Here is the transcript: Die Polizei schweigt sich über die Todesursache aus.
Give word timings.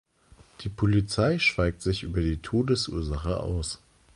Die 0.61 0.69
Polizei 0.69 1.37
schweigt 1.37 1.83
sich 1.83 2.01
über 2.01 2.21
die 2.21 2.37
Todesursache 2.41 3.37
aus. 3.39 3.79